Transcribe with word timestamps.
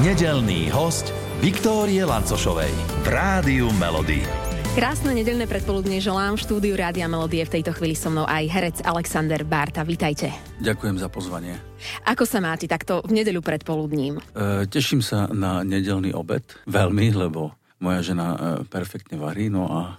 Nedelný 0.00 0.72
host 0.72 1.12
Viktórie 1.44 2.00
Lancošovej 2.08 2.72
v 3.04 3.06
Rádiu 3.12 3.68
Melody. 3.76 4.24
Krásne 4.72 5.12
nedelné 5.12 5.44
predpoludne 5.44 6.00
želám. 6.00 6.40
V 6.40 6.48
štúdiu 6.48 6.72
Rádia 6.80 7.04
Melodie 7.12 7.44
v 7.44 7.60
tejto 7.60 7.76
chvíli 7.76 7.92
so 7.92 8.08
mnou 8.08 8.24
aj 8.24 8.40
herec 8.48 8.76
Alexander 8.88 9.44
Barta. 9.44 9.84
Vítajte. 9.84 10.32
Ďakujem 10.64 10.96
za 10.96 11.12
pozvanie. 11.12 11.60
Ako 12.08 12.24
sa 12.24 12.40
máte 12.40 12.64
takto 12.64 13.04
v 13.04 13.20
nedeľu 13.20 13.44
predpoludním? 13.44 14.16
E, 14.32 14.64
teším 14.64 15.04
sa 15.04 15.28
na 15.28 15.60
nedelný 15.60 16.16
obed. 16.16 16.40
Veľmi, 16.64 17.12
lebo 17.12 17.52
moja 17.84 18.00
žena 18.00 18.32
e, 18.32 18.38
perfektne 18.64 19.20
varí. 19.20 19.52
No 19.52 19.68
a 19.68 19.80
e, 19.92 19.94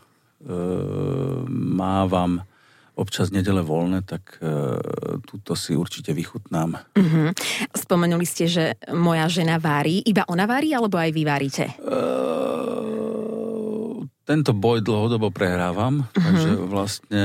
mávam 1.54 2.42
občas 2.94 3.34
nedele 3.34 3.66
voľné, 3.66 4.06
tak 4.06 4.38
e, 4.38 4.50
túto 5.26 5.58
si 5.58 5.74
určite 5.74 6.14
vychutnám. 6.14 6.78
Uh-huh. 6.94 7.34
Spomenuli 7.74 8.26
ste, 8.26 8.46
že 8.46 8.66
moja 8.94 9.26
žena 9.30 9.58
vári. 9.58 10.06
Iba 10.06 10.30
ona 10.30 10.46
vári, 10.46 10.74
alebo 10.78 11.02
aj 11.02 11.10
vy 11.10 11.24
varíte? 11.26 11.66
E, 11.74 11.76
tento 14.24 14.52
boj 14.54 14.86
dlhodobo 14.86 15.34
prehrávam, 15.34 16.06
uh-huh. 16.06 16.22
takže 16.22 16.50
vlastne... 16.70 17.22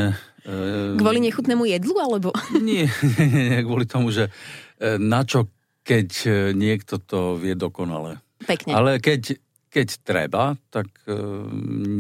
E, 0.49 0.97
kvôli 0.97 1.21
nechutnému 1.29 1.69
jedlu, 1.69 1.95
alebo? 2.01 2.33
Nie, 2.65 2.89
nie, 3.21 3.27
nie, 3.29 3.61
kvôli 3.65 3.85
tomu, 3.85 4.09
že 4.09 4.33
e, 4.81 4.97
na 4.97 5.23
čo, 5.29 5.53
keď 5.85 6.09
e, 6.25 6.31
niekto 6.57 6.97
to 6.97 7.37
vie 7.37 7.53
dokonale. 7.53 8.25
Pekne. 8.49 8.73
Ale 8.73 9.03
keď, 9.05 9.37
keď 9.69 9.89
treba, 10.01 10.57
tak 10.73 10.89
e, 11.05 11.13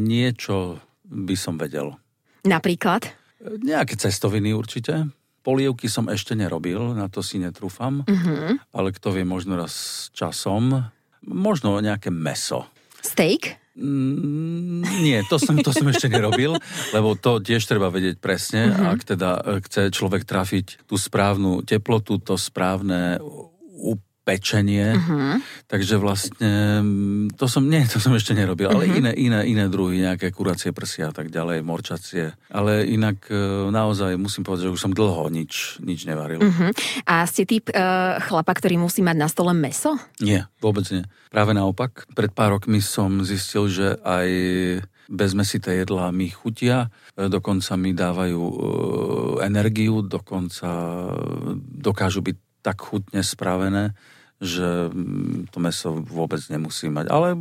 niečo 0.08 0.80
by 1.04 1.36
som 1.36 1.60
vedel. 1.60 1.96
Napríklad? 2.48 3.17
Nejaké 3.42 3.94
cestoviny 3.94 4.50
určite. 4.50 5.06
Polievky 5.46 5.86
som 5.86 6.10
ešte 6.10 6.34
nerobil, 6.34 6.92
na 6.92 7.06
to 7.06 7.22
si 7.22 7.38
netrúfam. 7.38 8.02
Uh-huh. 8.04 8.58
Ale 8.74 8.90
kto 8.90 9.14
vie, 9.14 9.22
možno 9.22 9.54
raz 9.54 9.72
s 9.72 10.12
časom. 10.12 10.90
Možno 11.22 11.78
nejaké 11.78 12.10
meso. 12.10 12.66
Steak? 12.98 13.56
Mm, 13.78 14.82
nie, 15.06 15.22
to 15.30 15.38
som, 15.38 15.54
to 15.62 15.70
som 15.70 15.86
ešte 15.86 16.10
nerobil, 16.10 16.58
lebo 16.90 17.14
to 17.14 17.38
tiež 17.38 17.62
treba 17.62 17.94
vedieť 17.94 18.18
presne, 18.18 18.74
uh-huh. 18.74 18.90
ak 18.90 19.00
teda 19.06 19.30
chce 19.62 19.94
človek 19.94 20.26
trafiť 20.26 20.90
tú 20.90 20.98
správnu 20.98 21.62
teplotu, 21.62 22.18
to 22.18 22.34
správne 22.34 23.22
pečenie. 24.28 24.92
Uh-huh. 24.92 25.40
Takže 25.64 25.96
vlastne 25.96 26.84
mm, 26.84 27.40
to 27.40 27.48
som, 27.48 27.64
nie, 27.64 27.80
to 27.88 27.96
som 27.96 28.12
ešte 28.12 28.36
nerobil, 28.36 28.68
ale 28.68 28.84
uh-huh. 28.84 29.00
iné, 29.00 29.12
iné, 29.16 29.40
iné 29.48 29.64
druhy, 29.72 30.04
nejaké 30.04 30.28
kuracie 30.28 30.76
prsia 30.76 31.08
a 31.08 31.14
tak 31.16 31.32
ďalej, 31.32 31.64
morčacie. 31.64 32.36
Ale 32.52 32.84
inak 32.84 33.24
e, 33.32 33.72
naozaj 33.72 34.20
musím 34.20 34.44
povedať, 34.44 34.68
že 34.68 34.74
už 34.76 34.84
som 34.84 34.92
dlho 34.92 35.32
nič, 35.32 35.80
nič 35.80 36.04
nevaril. 36.04 36.44
Uh-huh. 36.44 36.70
A 37.08 37.24
ste 37.24 37.48
typ 37.48 37.72
uh, 37.72 38.20
chlapa, 38.20 38.52
ktorý 38.52 38.76
musí 38.76 39.00
mať 39.00 39.16
na 39.16 39.28
stole 39.32 39.56
meso? 39.56 39.96
Nie, 40.20 40.44
vôbec 40.60 40.84
nie. 40.92 41.08
Práve 41.32 41.56
naopak. 41.56 42.04
Pred 42.12 42.36
pár 42.36 42.60
rokmi 42.60 42.84
som 42.84 43.24
zistil, 43.24 43.72
že 43.72 43.96
aj 44.04 44.28
bez 45.08 45.32
mesité 45.32 45.80
jedlá 45.80 46.12
mi 46.12 46.28
chutia, 46.28 46.92
e, 47.16 47.32
dokonca 47.32 47.80
mi 47.80 47.96
dávajú 47.96 48.42
energiu, 49.40 50.04
dokonca 50.04 50.68
dokážu 51.56 52.20
byť 52.20 52.36
tak 52.60 52.84
chutne 52.84 53.24
spravené, 53.24 53.96
že 54.38 54.90
mm, 54.90 55.50
to 55.50 55.58
meso 55.58 55.98
vôbec 56.06 56.38
nemusí 56.46 56.86
mať. 56.86 57.10
Ale 57.10 57.34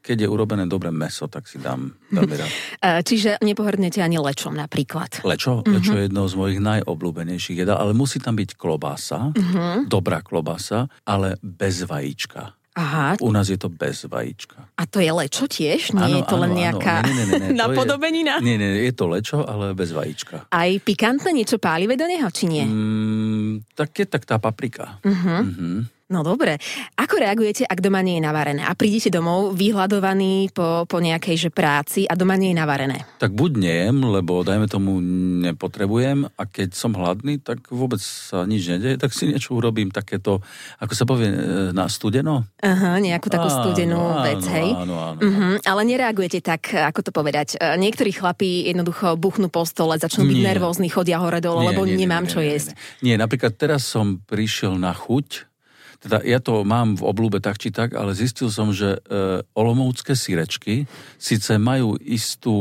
keď 0.00 0.24
je 0.24 0.28
urobené 0.28 0.64
dobré 0.64 0.88
meso, 0.88 1.28
tak 1.28 1.44
si 1.44 1.60
dám 1.60 1.92
veľmi 2.08 2.34
rád. 2.38 2.50
Čiže 3.08 3.42
nepohrdnete 3.44 4.00
ani 4.00 4.16
lečom 4.16 4.56
napríklad? 4.56 5.20
Lečo? 5.26 5.60
Mm-hmm. 5.60 5.74
Lečo 5.76 5.92
je 5.92 6.02
jedno 6.08 6.22
z 6.24 6.34
mojich 6.38 6.60
najobľúbenejších 6.62 7.66
jedál, 7.66 7.82
ale 7.82 7.92
musí 7.92 8.16
tam 8.22 8.38
byť 8.38 8.56
klobása, 8.56 9.34
mm-hmm. 9.34 9.90
dobrá 9.92 10.24
klobása, 10.24 10.88
ale 11.04 11.36
bez 11.44 11.84
vajíčka. 11.84 12.56
Aha. 12.76 13.16
U 13.24 13.32
nás 13.32 13.48
je 13.48 13.56
to 13.56 13.72
bez 13.72 14.04
vajíčka. 14.04 14.68
A 14.76 14.84
to 14.84 15.00
je 15.00 15.08
lečo 15.08 15.48
tiež? 15.48 15.96
Nie 15.96 16.12
ano, 16.12 16.16
je 16.20 16.22
to 16.28 16.36
len 16.36 16.52
nejaká 16.52 17.08
nie, 17.08 17.12
nie, 17.16 17.24
nie, 17.24 17.40
nie. 17.40 17.56
napodobenina? 17.64 18.36
Je, 18.36 18.52
nie, 18.52 18.56
nie, 18.60 18.84
je 18.84 18.92
to 18.92 19.08
lečo, 19.08 19.40
ale 19.48 19.72
bez 19.72 19.96
vajíčka. 19.96 20.52
Aj 20.52 20.70
pikantné 20.84 21.32
niečo 21.32 21.56
pálive 21.56 21.96
do 21.96 22.04
neho, 22.04 22.28
či 22.28 22.44
nie? 22.44 22.68
Mm, 22.68 23.64
tak 23.72 23.96
je 23.96 24.04
tak 24.04 24.28
tá 24.28 24.36
paprika. 24.36 25.00
Uh-huh. 25.00 25.40
Uh-huh. 25.40 25.88
No 26.06 26.22
dobre. 26.22 26.62
Ako 26.94 27.18
reagujete, 27.18 27.66
ak 27.66 27.82
doma 27.82 27.98
nie 27.98 28.22
je 28.22 28.22
navarené? 28.22 28.62
A 28.62 28.78
prídete 28.78 29.10
domov 29.10 29.58
vyhľadovaný 29.58 30.54
po, 30.54 30.86
po 30.86 31.02
nejakej 31.02 31.34
že 31.34 31.50
práci 31.50 32.06
a 32.06 32.14
doma 32.14 32.38
nie 32.38 32.54
je 32.54 32.62
navarené? 32.62 33.02
Tak 33.18 33.34
buď 33.34 33.58
nejem, 33.58 34.06
lebo 34.06 34.46
dajme 34.46 34.70
tomu 34.70 35.02
nepotrebujem 35.42 36.30
a 36.30 36.42
keď 36.46 36.78
som 36.78 36.94
hladný, 36.94 37.42
tak 37.42 37.58
vôbec 37.74 37.98
sa 37.98 38.46
nič 38.46 38.70
nedeje, 38.70 39.02
tak 39.02 39.10
si 39.10 39.26
niečo 39.26 39.58
urobím 39.58 39.90
takéto, 39.90 40.46
ako 40.78 40.92
sa 40.94 41.10
povie, 41.10 41.26
e, 41.26 41.38
na 41.74 41.90
studeno? 41.90 42.46
Aha, 42.62 43.02
nejakú 43.02 43.26
takú 43.26 43.50
áno, 43.50 43.56
studenú 43.66 43.98
áno, 43.98 44.22
vec, 44.30 44.42
hej? 44.46 44.68
Áno, 44.78 44.94
áno, 44.94 45.18
uh-huh. 45.18 45.54
Ale 45.66 45.82
nereagujete 45.90 46.38
tak, 46.38 46.70
ako 46.70 47.02
to 47.02 47.10
povedať. 47.10 47.58
E, 47.58 47.74
niektorí 47.82 48.14
chlapí 48.14 48.70
jednoducho 48.70 49.18
buchnú 49.18 49.50
po 49.50 49.66
stole, 49.66 49.98
začnú 49.98 50.22
byť 50.22 50.38
nie. 50.38 50.46
nervózni, 50.46 50.86
chodia 50.86 51.18
hore 51.18 51.42
dole, 51.42 51.74
lebo 51.74 51.82
nie, 51.82 51.98
nemám 51.98 52.30
nie, 52.30 52.30
čo 52.30 52.38
nie, 52.38 52.54
jesť. 52.54 52.78
Nie, 53.02 53.18
nie, 53.18 53.26
napríklad 53.26 53.58
teraz 53.58 53.82
som 53.90 54.22
prišiel 54.22 54.78
na 54.78 54.94
chuť, 54.94 55.55
teda 56.00 56.20
ja 56.22 56.38
to 56.42 56.62
mám 56.62 56.96
v 56.98 57.02
oblúbe 57.06 57.38
tak 57.40 57.56
či 57.56 57.72
tak, 57.72 57.96
ale 57.96 58.12
zistil 58.12 58.52
som, 58.52 58.70
že 58.70 59.00
e, 59.00 59.42
olomoucké 59.56 60.12
sírečky 60.12 60.84
síce 61.16 61.56
majú 61.56 61.96
istú... 62.00 62.56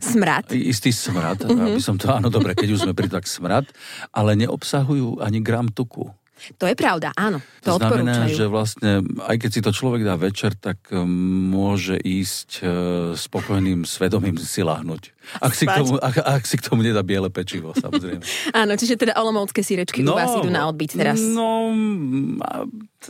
Smrad. 0.00 0.52
Istý 0.52 0.90
smrad, 0.92 1.44
mm-hmm. 1.44 1.66
aby 1.68 1.80
som 1.80 2.00
to, 2.00 2.08
áno, 2.08 2.32
dobre, 2.32 2.56
keď 2.56 2.68
už 2.74 2.80
sme 2.88 2.96
pri 2.96 3.12
tak 3.12 3.28
smrad, 3.28 3.68
ale 4.12 4.38
neobsahujú 4.40 5.20
ani 5.20 5.44
gram 5.44 5.68
tuku. 5.68 6.08
To 6.58 6.66
je 6.66 6.74
pravda, 6.74 7.14
áno. 7.14 7.38
To, 7.62 7.78
to 7.78 7.82
znamená, 7.82 8.26
že 8.26 8.50
vlastne, 8.50 9.06
aj 9.26 9.36
keď 9.38 9.50
si 9.50 9.60
to 9.62 9.70
človek 9.70 10.02
dá 10.02 10.18
večer, 10.18 10.58
tak 10.58 10.90
e, 10.90 10.98
môže 11.52 11.94
ísť 11.98 12.50
e, 12.58 12.64
spokojným 13.14 13.86
svedomím 13.86 14.34
si 14.38 14.66
lahnuť. 14.66 15.02
Ak 15.38 15.54
si, 15.54 15.70
k 15.70 15.72
tomu, 15.78 16.02
ak, 16.02 16.18
ak 16.18 16.42
si 16.42 16.58
k 16.58 16.66
tomu 16.66 16.82
nedá 16.82 17.06
biele 17.06 17.30
pečivo, 17.30 17.70
samozrejme. 17.78 18.22
áno, 18.60 18.72
čiže 18.74 18.98
teda 18.98 19.14
olomovské 19.14 19.62
sírečky 19.62 20.02
no, 20.02 20.14
u 20.14 20.18
vás 20.18 20.34
idú 20.34 20.50
na 20.50 20.66
odbyt 20.66 20.98
teraz. 20.98 21.22
No, 21.22 21.70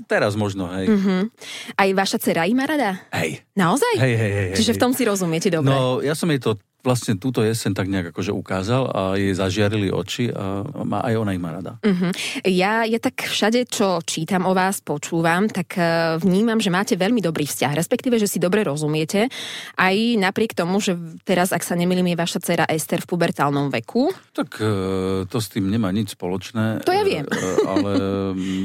teraz 0.04 0.36
možno, 0.36 0.68
hej. 0.76 0.92
Uh-huh. 0.92 1.32
Aj 1.76 1.88
vaša 1.88 2.20
dcera 2.20 2.44
ich 2.44 2.56
má 2.56 2.68
rada? 2.68 3.00
Hej. 3.16 3.44
Naozaj? 3.56 3.96
Hej, 3.96 4.14
hej, 4.16 4.32
hej. 4.32 4.48
Čiže 4.60 4.72
hej. 4.72 4.76
v 4.76 4.80
tom 4.80 4.92
si 4.92 5.02
rozumiete 5.08 5.48
dobre? 5.48 5.72
No, 5.72 6.04
ja 6.04 6.12
som 6.12 6.28
jej 6.28 6.40
to 6.40 6.60
vlastne 6.82 7.14
túto 7.14 7.46
jesen 7.46 7.72
tak 7.72 7.86
nejak 7.86 8.10
akože 8.10 8.34
ukázal 8.34 8.90
a 8.90 9.00
jej 9.14 9.32
zažiarili 9.32 9.88
oči 9.88 10.34
a 10.34 10.66
má, 10.82 10.98
aj 11.06 11.14
ona 11.14 11.30
ich 11.30 11.42
má 11.42 11.54
rada. 11.54 11.78
Uh-huh. 11.78 12.10
Ja, 12.42 12.82
ja 12.82 12.98
tak 12.98 13.22
všade, 13.22 13.70
čo 13.70 14.02
čítam 14.02 14.44
o 14.50 14.52
vás, 14.52 14.82
počúvam, 14.82 15.46
tak 15.46 15.78
uh, 15.78 16.18
vnímam, 16.18 16.58
že 16.58 16.74
máte 16.74 16.98
veľmi 16.98 17.22
dobrý 17.22 17.46
vzťah, 17.46 17.72
respektíve, 17.78 18.18
že 18.18 18.26
si 18.26 18.42
dobre 18.42 18.66
rozumiete. 18.66 19.30
Aj 19.78 19.94
napriek 20.18 20.58
tomu, 20.58 20.82
že 20.82 20.98
teraz, 21.22 21.54
ak 21.54 21.62
sa 21.62 21.78
nemýlim, 21.78 22.12
je 22.12 22.18
vaša 22.18 22.38
dcera 22.42 22.66
Ester 22.66 22.98
v 22.98 23.10
pubertálnom 23.14 23.70
veku. 23.70 24.10
Tak 24.34 24.58
uh, 24.58 24.68
to 25.30 25.38
s 25.38 25.48
tým 25.54 25.70
nemá 25.70 25.94
nič 25.94 26.18
spoločné. 26.18 26.82
To 26.82 26.92
ja 26.92 27.06
viem. 27.06 27.24
Uh, 27.30 27.38
ale 27.72 27.90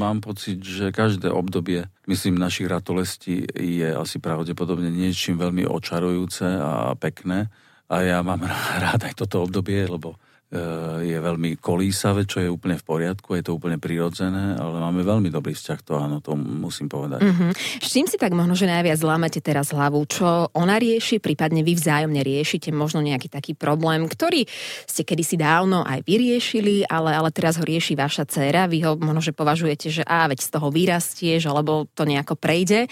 mám 0.02 0.26
pocit, 0.26 0.58
že 0.66 0.90
každé 0.90 1.30
obdobie, 1.30 1.86
myslím, 2.10 2.42
našich 2.42 2.66
ratolestí 2.66 3.46
je 3.54 3.94
asi 3.94 4.18
pravdepodobne 4.18 4.90
niečím 4.90 5.38
veľmi 5.38 5.70
očarujúce 5.70 6.46
a 6.58 6.98
pekné. 6.98 7.54
A 7.88 8.04
ja 8.04 8.20
mám 8.20 8.44
rád 8.84 9.08
aj 9.08 9.14
toto 9.16 9.48
obdobie, 9.48 9.88
lebo 9.88 10.16
e, 10.52 11.08
je 11.08 11.18
veľmi 11.18 11.56
kolísavé, 11.56 12.28
čo 12.28 12.44
je 12.44 12.52
úplne 12.52 12.76
v 12.76 12.84
poriadku, 12.84 13.40
je 13.40 13.48
to 13.48 13.56
úplne 13.56 13.80
prirodzené, 13.80 14.60
ale 14.60 14.84
máme 14.84 15.08
veľmi 15.08 15.32
dobrý 15.32 15.56
vzťah, 15.56 15.80
to 15.88 15.94
áno, 15.96 16.20
to 16.20 16.36
musím 16.36 16.92
povedať. 16.92 17.24
Mm-hmm. 17.24 17.52
S 17.80 17.88
čím 17.88 18.06
si 18.12 18.20
tak 18.20 18.36
možno, 18.36 18.60
že 18.60 18.68
najviac 18.68 19.00
zlámete 19.00 19.40
teraz 19.40 19.72
hlavu? 19.72 20.04
Čo 20.04 20.52
ona 20.52 20.76
rieši, 20.76 21.24
prípadne 21.24 21.64
vy 21.64 21.80
vzájomne 21.80 22.20
riešite 22.20 22.76
možno 22.76 23.00
nejaký 23.00 23.32
taký 23.32 23.56
problém, 23.56 24.04
ktorý 24.04 24.44
ste 24.84 25.08
kedysi 25.08 25.40
dávno 25.40 25.88
aj 25.88 26.04
vyriešili, 26.04 26.84
ale, 26.92 27.16
ale 27.16 27.32
teraz 27.32 27.56
ho 27.56 27.64
rieši 27.64 27.96
vaša 27.96 28.28
dcéra, 28.28 28.68
vy 28.68 28.84
ho 28.84 29.00
možno, 29.00 29.24
že 29.24 29.32
považujete, 29.32 29.88
že 29.88 30.04
á, 30.04 30.28
veď 30.28 30.44
z 30.44 30.50
toho 30.52 30.68
vyrastieš, 30.68 31.48
alebo 31.48 31.88
to 31.96 32.04
nejako 32.04 32.36
prejde. 32.36 32.92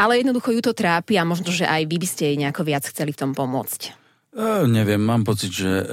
Ale 0.00 0.16
jednoducho 0.16 0.56
ju 0.56 0.64
to 0.64 0.72
trápi 0.72 1.20
a 1.20 1.28
možno, 1.28 1.52
že 1.52 1.68
aj 1.68 1.84
vy 1.84 2.00
by 2.00 2.08
ste 2.08 2.22
jej 2.32 2.36
nejako 2.40 2.64
viac 2.64 2.88
chceli 2.88 3.12
v 3.12 3.20
tom 3.20 3.36
pomôcť. 3.36 3.99
E, 4.30 4.66
neviem, 4.70 5.02
mám 5.02 5.26
pocit, 5.26 5.50
že 5.50 5.70
e, 5.70 5.84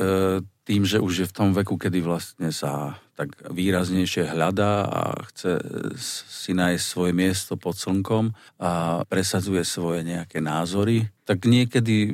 tým, 0.62 0.86
že 0.86 1.02
už 1.02 1.14
je 1.26 1.30
v 1.30 1.36
tom 1.36 1.50
veku, 1.58 1.74
kedy 1.80 2.06
vlastne 2.06 2.54
sa 2.54 3.02
tak 3.18 3.34
výraznejšie 3.50 4.30
hľadá 4.30 4.86
a 4.86 5.02
chce 5.34 5.58
si 6.30 6.54
nájsť 6.54 6.86
svoje 6.86 7.18
miesto 7.18 7.58
pod 7.58 7.74
slnkom 7.74 8.38
a 8.62 9.02
presadzuje 9.10 9.66
svoje 9.66 10.06
nejaké 10.06 10.38
názory, 10.38 11.10
tak 11.26 11.50
niekedy 11.50 12.14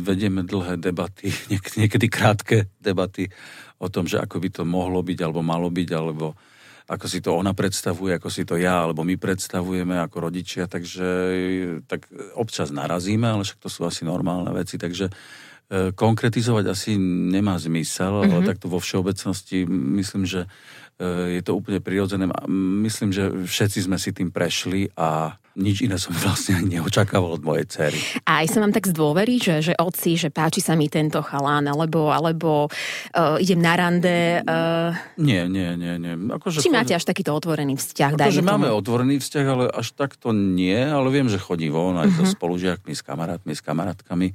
vedieme 0.00 0.48
dlhé 0.48 0.80
debaty, 0.80 1.28
niekedy 1.80 2.08
krátke 2.08 2.72
debaty 2.80 3.28
o 3.76 3.92
tom, 3.92 4.08
že 4.08 4.16
ako 4.16 4.40
by 4.40 4.48
to 4.48 4.62
mohlo 4.64 5.04
byť, 5.04 5.18
alebo 5.20 5.44
malo 5.44 5.68
byť, 5.68 5.90
alebo 5.92 6.32
ako 6.90 7.06
si 7.06 7.20
to 7.22 7.36
ona 7.36 7.54
predstavuje, 7.54 8.16
ako 8.16 8.28
si 8.32 8.42
to 8.42 8.58
ja 8.58 8.82
alebo 8.82 9.06
my 9.06 9.14
predstavujeme 9.14 9.94
ako 10.02 10.26
rodičia, 10.26 10.66
takže 10.66 11.06
tak 11.86 12.10
občas 12.34 12.74
narazíme, 12.74 13.30
ale 13.30 13.46
však 13.46 13.62
to 13.62 13.70
sú 13.70 13.86
asi 13.86 14.02
normálne 14.02 14.50
veci, 14.50 14.74
takže 14.74 15.06
konkretizovať 15.70 16.64
asi 16.66 16.98
nemá 16.98 17.54
zmysel, 17.62 18.26
mm-hmm. 18.26 18.32
ale 18.34 18.42
takto 18.42 18.66
vo 18.66 18.82
všeobecnosti 18.82 19.70
myslím, 19.70 20.26
že 20.26 20.50
je 21.00 21.40
to 21.40 21.56
úplne 21.56 21.80
prirodzené. 21.80 22.28
Myslím, 22.84 23.14
že 23.14 23.30
všetci 23.30 23.88
sme 23.88 23.96
si 23.96 24.10
tým 24.12 24.34
prešli 24.34 24.92
a 24.98 25.38
nič 25.58 25.82
iné 25.82 25.98
som 25.98 26.14
vlastne 26.14 26.62
neočakával 26.62 27.38
od 27.38 27.42
mojej 27.42 27.66
cery. 27.66 27.98
A 28.22 28.42
aj 28.42 28.54
sa 28.54 28.58
vám 28.62 28.70
tak 28.70 28.86
zdôverí, 28.86 29.42
že, 29.42 29.60
že 29.60 29.74
oci, 29.74 30.14
že 30.14 30.30
páči 30.30 30.62
sa 30.62 30.78
mi 30.78 30.86
tento 30.86 31.18
chalán, 31.20 31.66
alebo, 31.66 32.10
alebo 32.14 32.70
uh, 32.70 33.36
idem 33.42 33.58
na 33.58 33.74
rande. 33.74 34.42
Uh... 34.46 34.94
Nie, 35.18 35.50
nie, 35.50 35.74
nie. 35.74 35.98
nie. 35.98 36.14
Akože 36.30 36.62
Či 36.62 36.70
máte 36.70 36.94
až 36.94 37.02
takýto 37.02 37.34
otvorený 37.34 37.74
vzťah? 37.74 38.14
Akože 38.14 38.46
máme 38.46 38.70
otvorený 38.70 39.18
vzťah, 39.18 39.46
ale 39.46 39.64
až 39.70 39.90
takto 39.94 40.30
nie, 40.30 40.78
ale 40.78 41.10
viem, 41.10 41.26
že 41.26 41.42
chodí 41.42 41.66
von 41.66 41.98
aj 41.98 42.08
uh-huh. 42.10 42.18
so 42.18 42.24
mhm. 42.26 42.32
spolužiakmi, 42.38 42.92
s 42.94 43.02
kamarátmi, 43.02 43.52
s 43.54 43.62
kamarátkami, 43.62 44.28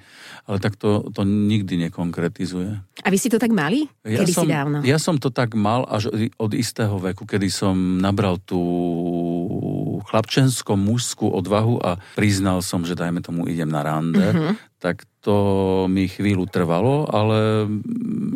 ale 0.52 0.58
tak 0.60 0.76
to, 0.76 1.08
to 1.16 1.24
nikdy 1.24 1.80
nekonkretizuje. 1.88 2.76
A 3.04 3.08
vy 3.12 3.18
si 3.20 3.28
to 3.32 3.40
tak 3.40 3.52
mali? 3.52 3.88
Ja 4.04 4.24
kedy 4.24 4.34
som, 4.34 4.44
si 4.48 4.52
dávno? 4.52 4.78
Ja 4.84 4.98
som 5.00 5.16
to 5.20 5.32
tak 5.32 5.56
mal 5.56 5.88
až 5.88 6.12
od 6.40 6.52
istého 6.56 6.96
veku, 7.00 7.28
kedy 7.28 7.48
som 7.52 7.76
nabral 8.00 8.40
tú 8.40 8.60
chlapčensko 10.16 10.80
mužskú 10.80 11.28
odvahu 11.28 11.84
a 11.84 12.00
priznal 12.16 12.64
som, 12.64 12.88
že 12.88 12.96
dajme 12.96 13.20
tomu 13.20 13.52
idem 13.52 13.68
na 13.68 13.84
rande, 13.84 14.24
uh-huh. 14.24 14.56
tak 14.80 15.04
to 15.26 15.36
mi 15.90 16.06
chvíľu 16.06 16.46
trvalo, 16.46 17.10
ale, 17.10 17.66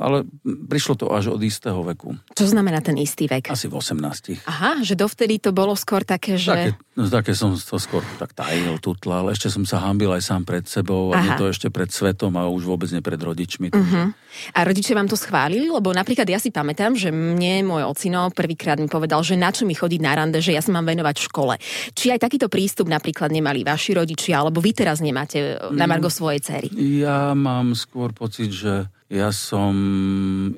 ale 0.01 0.25
prišlo 0.41 0.97
to 0.97 1.05
až 1.13 1.29
od 1.29 1.37
istého 1.45 1.85
veku. 1.85 2.17
Čo 2.33 2.49
znamená 2.49 2.81
ten 2.81 2.97
istý 2.97 3.29
vek? 3.29 3.53
Asi 3.53 3.69
v 3.69 3.77
18. 3.77 4.49
Aha, 4.49 4.81
že 4.81 4.97
dovtedy 4.97 5.37
to 5.37 5.53
bolo 5.53 5.77
skôr 5.77 6.01
také, 6.01 6.41
že... 6.41 6.49
Také, 6.49 6.71
no, 6.97 7.05
také 7.05 7.37
som 7.37 7.53
to 7.53 7.77
skôr 7.77 8.01
tak 8.17 8.33
tajil, 8.33 8.81
tutlal. 8.81 9.29
Ešte 9.29 9.53
som 9.53 9.69
sa 9.69 9.85
hambil 9.85 10.17
aj 10.17 10.25
sám 10.25 10.41
pred 10.49 10.65
sebou 10.65 11.13
Aha. 11.13 11.21
a 11.21 11.21
nie 11.21 11.31
to 11.37 11.45
ešte 11.53 11.69
pred 11.69 11.93
svetom 11.93 12.33
a 12.41 12.49
už 12.49 12.65
vôbec 12.65 12.89
nie 12.89 13.05
pred 13.05 13.21
rodičmi. 13.21 13.69
Uh-huh. 13.69 14.09
A 14.57 14.59
rodičia 14.65 14.97
vám 14.97 15.05
to 15.05 15.13
schválili? 15.13 15.69
Lebo 15.69 15.93
napríklad 15.93 16.25
ja 16.25 16.41
si 16.41 16.49
pamätám, 16.49 16.97
že 16.97 17.13
mne 17.13 17.69
môj 17.69 17.85
ocino 17.85 18.33
prvýkrát 18.33 18.81
mi 18.81 18.89
povedal, 18.89 19.21
že 19.21 19.37
na 19.37 19.53
čo 19.53 19.69
mi 19.69 19.77
chodiť 19.77 20.01
na 20.01 20.17
rande, 20.17 20.41
že 20.41 20.57
ja 20.57 20.61
sa 20.65 20.73
mám 20.73 20.89
venovať 20.89 21.15
v 21.21 21.25
škole. 21.29 21.55
Či 21.93 22.17
aj 22.17 22.25
takýto 22.25 22.49
prístup 22.49 22.89
napríklad 22.89 23.29
nemali 23.29 23.61
vaši 23.61 23.93
rodičia, 23.93 24.41
alebo 24.41 24.57
vy 24.57 24.73
teraz 24.73 25.05
nemáte 25.05 25.61
na 25.69 25.85
mm. 25.85 25.89
Margo 25.89 26.09
svojej 26.09 26.41
cery? 26.41 26.78
Ja 26.79 27.35
mám 27.35 27.75
skôr 27.75 28.15
pocit, 28.15 28.55
že 28.55 28.87
ja 29.09 29.33
som 29.33 29.73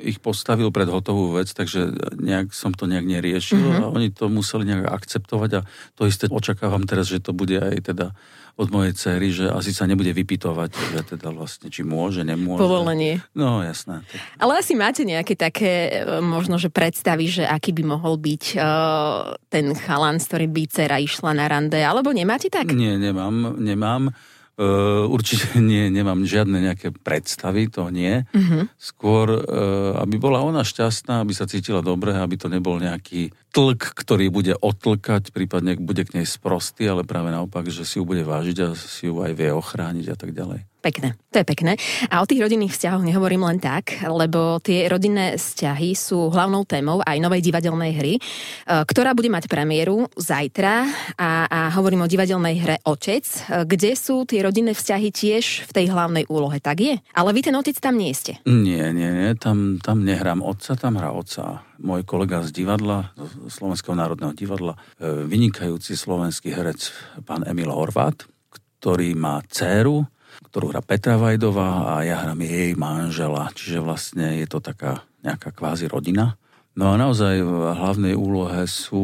ich 0.03 0.21
postavil 0.21 0.69
pred 0.69 0.85
hotovú 0.85 1.39
vec, 1.39 1.50
takže 1.50 2.13
nejak 2.19 2.53
som 2.53 2.75
to 2.75 2.85
nejak 2.85 3.07
neriešil 3.07 3.57
mm-hmm. 3.57 3.81
a 3.81 3.89
oni 3.89 4.13
to 4.13 4.27
museli 4.27 4.69
nejak 4.69 4.91
akceptovať 4.91 5.51
a 5.57 5.62
to 5.95 6.06
isté 6.06 6.27
očakávam 6.29 6.83
teraz, 6.85 7.09
že 7.09 7.23
to 7.23 7.33
bude 7.33 7.57
aj 7.57 7.89
teda 7.89 8.13
od 8.59 8.68
mojej 8.68 8.94
cery, 8.94 9.31
že 9.31 9.47
asi 9.47 9.71
sa 9.71 9.88
nebude 9.88 10.12
vypitovať, 10.12 10.69
že 10.75 11.00
teda 11.15 11.31
vlastne, 11.31 11.71
či 11.71 11.88
môže, 11.88 12.27
nemôže. 12.27 12.59
Povolenie. 12.59 13.23
No, 13.31 13.63
jasné. 13.63 14.03
Ale 14.35 14.59
asi 14.59 14.75
máte 14.75 15.07
nejaké 15.07 15.39
také 15.39 16.03
e, 16.03 16.19
možno, 16.19 16.59
že 16.59 16.68
predstavy, 16.68 17.31
že 17.31 17.44
aký 17.47 17.71
by 17.71 17.83
mohol 17.88 18.19
byť 18.19 18.44
uh, 18.59 19.33
ten 19.47 19.71
chalan, 19.73 20.19
s 20.19 20.27
ktorým 20.27 20.51
by 20.51 20.63
dcera 20.68 21.00
išla 21.00 21.31
na 21.31 21.47
rande, 21.47 21.79
alebo 21.79 22.12
nemáte 22.12 22.51
tak? 22.51 22.75
Nie, 22.75 23.00
nemám, 23.00 23.56
nemám. 23.57 24.12
Uh, 24.59 25.07
určite 25.07 25.57
nie, 25.63 25.88
nemám 25.88 26.27
žiadne 26.27 26.59
nejaké 26.59 26.92
predstavy, 26.92 27.71
to 27.71 27.88
nie. 27.88 28.27
Uh-huh. 28.36 28.68
Skôr, 28.75 29.27
uh, 29.31 29.95
aby 30.03 30.19
bola 30.19 30.44
ona 30.44 30.68
šťastná, 30.68 31.24
aby 31.24 31.31
sa 31.31 31.48
cítila 31.48 31.80
dobre, 31.80 32.12
aby 32.13 32.36
to 32.36 32.51
nebol 32.51 32.75
nejaký 32.75 33.31
tlk, 33.51 33.94
ktorý 33.94 34.31
bude 34.31 34.56
otlkať, 34.56 35.36
prípadne 35.36 35.75
bude 35.75 36.07
k 36.07 36.19
nej 36.19 36.27
sprostý, 36.27 36.88
ale 36.88 37.03
práve 37.03 37.30
naopak, 37.30 37.68
že 37.68 37.83
si 37.83 38.00
ju 38.00 38.07
bude 38.07 38.24
vážiť 38.24 38.57
a 38.63 38.68
si 38.74 39.12
ju 39.12 39.19
aj 39.19 39.36
vie 39.36 39.51
ochrániť 39.51 40.07
a 40.12 40.18
tak 40.18 40.31
ďalej. 40.31 40.71
Pekné, 40.81 41.13
to 41.30 41.38
je 41.38 41.45
pekné. 41.45 41.77
A 42.09 42.25
o 42.25 42.25
tých 42.25 42.42
rodinných 42.42 42.74
vzťahoch 42.74 43.06
nehovorím 43.06 43.45
len 43.45 43.62
tak, 43.62 44.01
lebo 44.01 44.57
tie 44.65 44.89
rodinné 44.89 45.38
vzťahy 45.38 45.94
sú 45.94 46.33
hlavnou 46.33 46.65
témou 46.65 47.06
aj 47.06 47.21
novej 47.21 47.45
divadelnej 47.45 47.94
hry, 47.94 48.13
e, 48.18 48.21
ktorá 48.65 49.13
bude 49.13 49.30
mať 49.30 49.45
premiéru 49.45 50.09
zajtra 50.18 50.89
a, 51.21 51.45
a 51.45 51.59
hovorím 51.77 52.01
o 52.01 52.09
divadelnej 52.09 52.56
hre 52.57 52.75
Otec, 52.81 53.21
e, 53.21 53.62
kde 53.69 53.94
sú 53.94 54.25
tie 54.25 54.42
rodinné 54.42 54.74
vzťahy 54.74 55.13
tiež 55.13 55.69
v 55.69 55.71
tej 55.71 55.86
hlavnej 55.94 56.25
úlohe, 56.33 56.57
tak 56.57 56.81
je? 56.81 56.97
Ale 57.13 57.30
vy 57.30 57.45
ten 57.45 57.54
otec 57.54 57.77
tam 57.77 58.01
nie 58.01 58.09
ste. 58.18 58.42
Nie, 58.50 58.89
nie, 58.89 59.13
nie, 59.13 59.38
tam, 59.38 59.77
tam 59.77 60.01
nehrám 60.01 60.42
otca, 60.42 60.74
tam 60.74 60.97
hrá 60.97 61.13
otca. 61.13 61.62
Môj 61.81 62.06
kolega 62.06 62.45
z 62.45 62.54
divadla, 62.54 63.10
z 63.18 63.50
Slovenského 63.50 63.98
národného 63.98 64.38
divadla, 64.38 64.78
e, 65.01 65.25
vynikajúci 65.25 65.98
slovenský 65.98 66.54
herec, 66.54 66.94
pán 67.25 67.42
Emil 67.42 67.74
Horvát, 67.74 68.30
ktorý 68.78 69.18
má 69.18 69.42
dceru, 69.50 70.06
ktorú 70.50 70.74
hrá 70.74 70.81
Petra 70.86 71.18
Vajdová 71.18 71.98
a 71.98 72.06
ja 72.06 72.22
hrám 72.22 72.42
jej 72.45 72.78
manžela, 72.78 73.50
čiže 73.54 73.81
vlastne 73.81 74.42
je 74.42 74.48
to 74.48 74.62
taká 74.62 75.06
nejaká 75.25 75.54
kvázi 75.54 75.89
rodina. 75.89 76.38
No 76.78 76.94
a 76.94 76.95
naozaj 76.95 77.44
v 77.44 77.54
hlavnej 77.75 78.16
úlohe 78.16 78.63
sú 78.69 79.04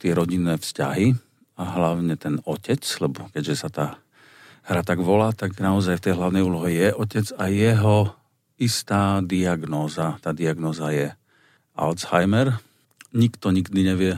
tie 0.00 0.16
rodinné 0.16 0.56
vzťahy 0.56 1.12
a 1.60 1.62
hlavne 1.76 2.16
ten 2.16 2.40
otec, 2.48 2.80
lebo 3.04 3.28
keďže 3.36 3.54
sa 3.54 3.68
tá 3.68 3.86
hra 4.66 4.82
tak 4.82 5.04
volá, 5.04 5.30
tak 5.36 5.60
naozaj 5.60 6.00
v 6.00 6.04
tej 6.08 6.14
hlavnej 6.16 6.42
úlohe 6.42 6.70
je 6.72 6.88
otec 6.96 7.26
a 7.36 7.44
jeho 7.52 7.96
istá 8.56 9.20
diagnóza. 9.20 10.16
Tá 10.24 10.32
diagnóza 10.32 10.88
je 10.90 11.12
Alzheimer. 11.76 12.58
Nikto 13.12 13.52
nikdy 13.52 13.80
nevie, 13.84 14.14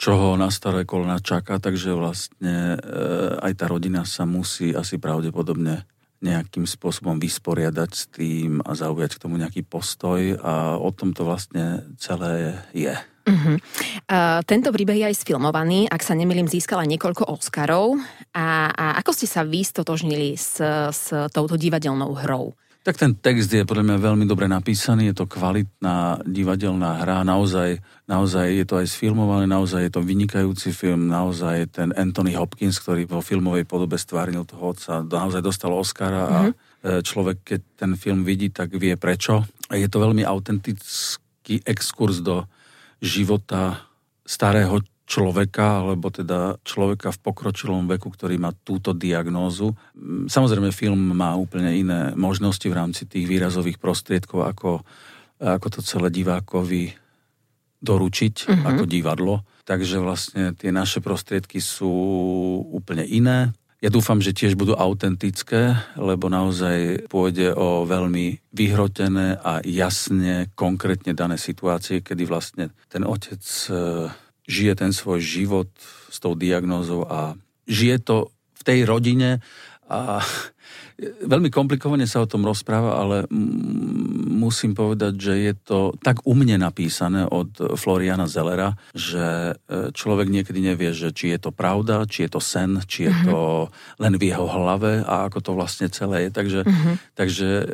čo 0.00 0.16
ho 0.18 0.28
na 0.34 0.50
staré 0.50 0.82
kolena 0.82 1.22
čaká, 1.22 1.62
takže 1.62 1.94
vlastne 1.94 2.74
e, 2.74 2.78
aj 3.38 3.52
tá 3.54 3.64
rodina 3.70 4.02
sa 4.02 4.26
musí 4.26 4.74
asi 4.74 4.98
pravdepodobne 4.98 5.86
nejakým 6.22 6.64
spôsobom 6.64 7.18
vysporiadať 7.18 7.90
s 7.90 8.04
tým 8.08 8.62
a 8.62 8.72
zaujať 8.78 9.18
k 9.18 9.22
tomu 9.22 9.36
nejaký 9.42 9.66
postoj 9.66 10.38
a 10.38 10.78
o 10.78 10.90
tom 10.94 11.10
to 11.10 11.26
vlastne 11.26 11.82
celé 11.98 12.62
je. 12.70 12.94
Uh-huh. 13.22 13.58
Uh, 14.10 14.42
tento 14.46 14.74
príbeh 14.74 14.98
je 15.02 15.06
aj 15.10 15.22
sfilmovaný, 15.22 15.86
ak 15.86 16.02
sa 16.02 16.14
nemýlim, 16.14 16.50
získala 16.50 16.86
niekoľko 16.86 17.30
Oscarov. 17.30 17.98
A, 18.34 18.70
a 18.70 18.84
ako 19.02 19.10
ste 19.14 19.26
sa 19.30 19.46
vy 19.46 19.62
stotožnili 19.62 20.34
s, 20.34 20.58
s 20.90 21.10
touto 21.30 21.54
divadelnou 21.54 22.14
hrou? 22.18 22.54
Tak 22.82 22.98
ten 22.98 23.14
text 23.14 23.46
je 23.46 23.62
podľa 23.62 23.86
mňa 23.86 23.98
veľmi 24.10 24.26
dobre 24.26 24.50
napísaný, 24.50 25.14
je 25.14 25.22
to 25.22 25.30
kvalitná 25.30 26.18
divadelná 26.26 26.98
hra, 26.98 27.22
naozaj, 27.22 27.78
naozaj 28.10 28.58
je 28.58 28.64
to 28.66 28.74
aj 28.82 28.90
sfilmované, 28.90 29.46
naozaj 29.46 29.86
je 29.86 29.92
to 29.94 30.02
vynikajúci 30.02 30.74
film, 30.74 31.06
naozaj 31.06 31.78
ten 31.78 31.94
Anthony 31.94 32.34
Hopkins, 32.34 32.82
ktorý 32.82 33.06
vo 33.06 33.22
filmovej 33.22 33.70
podobe 33.70 33.94
stvárnil 33.94 34.42
toho 34.42 34.74
otca, 34.74 34.98
naozaj 34.98 35.46
dostal 35.46 35.70
Oscara 35.70 36.22
a 36.26 36.38
mhm. 36.42 36.52
e, 36.52 36.54
človek, 37.06 37.38
keď 37.46 37.60
ten 37.78 37.94
film 37.94 38.26
vidí, 38.26 38.50
tak 38.50 38.74
vie 38.74 38.98
prečo. 38.98 39.46
A 39.70 39.78
je 39.78 39.86
to 39.86 40.02
veľmi 40.02 40.26
autentický 40.26 41.62
exkurs 41.62 42.18
do 42.18 42.50
života 42.98 43.86
starého 44.26 44.82
človeka, 45.12 45.84
alebo 45.84 46.08
teda 46.08 46.56
človeka 46.64 47.12
v 47.12 47.20
pokročilom 47.20 47.84
veku, 47.84 48.08
ktorý 48.08 48.40
má 48.40 48.56
túto 48.64 48.96
diagnózu. 48.96 49.76
Mm, 49.92 50.32
samozrejme, 50.32 50.72
film 50.72 51.12
má 51.12 51.36
úplne 51.36 51.68
iné 51.76 52.16
možnosti 52.16 52.64
v 52.64 52.72
rámci 52.72 53.04
tých 53.04 53.28
výrazových 53.28 53.76
prostriedkov, 53.76 54.48
ako, 54.48 54.70
ako 55.36 55.66
to 55.68 55.80
celé 55.84 56.08
divákovi 56.08 56.96
doručiť, 57.84 58.34
mm-hmm. 58.48 58.64
ako 58.72 58.84
divadlo. 58.88 59.44
Takže 59.68 60.00
vlastne 60.00 60.56
tie 60.56 60.72
naše 60.72 61.04
prostriedky 61.04 61.60
sú 61.60 61.92
úplne 62.72 63.04
iné. 63.04 63.52
Ja 63.82 63.90
dúfam, 63.90 64.22
že 64.22 64.30
tiež 64.30 64.54
budú 64.54 64.78
autentické, 64.78 65.74
lebo 65.98 66.30
naozaj 66.30 67.10
pôjde 67.10 67.50
o 67.50 67.82
veľmi 67.82 68.38
vyhrotené 68.54 69.42
a 69.42 69.58
jasne, 69.66 70.54
konkrétne 70.54 71.18
dané 71.18 71.34
situácie, 71.34 71.98
kedy 71.98 72.22
vlastne 72.22 72.70
ten 72.86 73.02
otec 73.02 73.42
žije 74.48 74.72
ten 74.74 74.92
svoj 74.92 75.20
život 75.22 75.70
s 76.10 76.18
tou 76.18 76.34
diagnózou 76.34 77.06
a 77.06 77.38
žije 77.66 77.98
to 78.02 78.16
v 78.58 78.62
tej 78.62 78.78
rodine 78.86 79.40
a 79.86 80.22
veľmi 81.02 81.50
komplikovane 81.50 82.06
sa 82.06 82.22
o 82.22 82.30
tom 82.30 82.46
rozpráva, 82.46 82.98
ale 83.02 83.26
musím 84.42 84.74
povedať, 84.74 85.14
že 85.18 85.34
je 85.38 85.54
to 85.54 85.78
tak 86.02 86.22
umne 86.26 86.58
napísané 86.58 87.26
od 87.26 87.78
Floriana 87.78 88.26
Zellera, 88.26 88.74
že 88.94 89.54
e, 89.54 89.94
človek 89.94 90.26
niekedy 90.26 90.58
nevie, 90.58 90.90
že 90.90 91.14
či 91.14 91.30
je 91.34 91.38
to 91.38 91.50
pravda, 91.54 92.08
či 92.10 92.26
je 92.26 92.30
to 92.34 92.40
sen, 92.42 92.82
či 92.86 93.06
je 93.06 93.12
to 93.26 93.70
len 94.02 94.14
v 94.18 94.34
jeho 94.34 94.46
hlave 94.50 95.06
a 95.06 95.30
ako 95.30 95.38
to 95.38 95.50
vlastne 95.54 95.86
celé 95.90 96.26
je. 96.26 96.30
Takže, 96.34 96.60
uh-huh. 96.66 96.94
takže 97.14 97.48
e, 97.62 97.64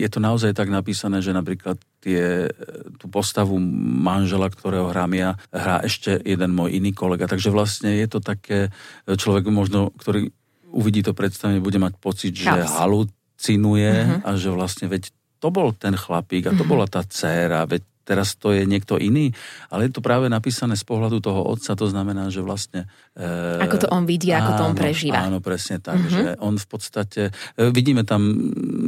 je 0.00 0.08
to 0.08 0.18
naozaj 0.22 0.56
tak 0.56 0.72
napísané, 0.72 1.20
že 1.20 1.36
napríklad 1.36 1.76
tie, 2.00 2.48
tú 2.96 3.10
postavu 3.10 3.58
manžela, 4.00 4.46
ktorého 4.48 4.88
hrám 4.94 5.12
ja, 5.18 5.30
hrá 5.50 5.82
ešte 5.82 6.16
jeden 6.22 6.54
môj 6.54 6.78
iný 6.78 6.94
kolega. 6.94 7.26
Takže 7.26 7.50
vlastne 7.50 7.90
je 7.98 8.06
to 8.08 8.22
také, 8.22 8.70
e, 9.04 9.18
človek 9.18 9.50
možno, 9.50 9.90
ktorý 9.98 10.30
uvidí 10.72 11.00
to 11.04 11.16
predstavenie, 11.16 11.64
bude 11.64 11.80
mať 11.80 11.94
pocit, 11.98 12.32
že 12.36 12.48
halucinuje 12.48 13.92
uh-huh. 13.92 14.26
a 14.26 14.30
že 14.36 14.52
vlastne 14.52 14.86
veď 14.88 15.10
to 15.38 15.48
bol 15.54 15.70
ten 15.70 15.94
chlapík 15.94 16.50
a 16.50 16.52
to 16.52 16.62
uh-huh. 16.66 16.70
bola 16.70 16.86
tá 16.90 17.06
dcéra, 17.06 17.64
veď 17.64 17.82
teraz 18.08 18.40
to 18.40 18.56
je 18.56 18.64
niekto 18.64 18.96
iný, 18.96 19.36
ale 19.68 19.84
je 19.84 19.92
to 19.92 20.00
práve 20.00 20.32
napísané 20.32 20.80
z 20.80 20.84
pohľadu 20.88 21.20
toho 21.20 21.44
otca, 21.44 21.76
to 21.76 21.86
znamená, 21.92 22.32
že 22.32 22.40
vlastne... 22.40 22.88
E, 23.12 23.60
ako 23.60 23.84
to 23.84 23.88
on 23.92 24.08
vidí, 24.08 24.32
áno, 24.32 24.40
ako 24.40 24.52
to 24.56 24.64
on 24.64 24.76
prežíva. 24.80 25.28
Áno, 25.28 25.44
presne 25.44 25.76
tak, 25.76 26.00
uh-huh. 26.00 26.08
že 26.08 26.24
on 26.40 26.56
v 26.56 26.66
podstate... 26.72 27.22
E, 27.60 27.68
vidíme 27.68 28.08
tam 28.08 28.24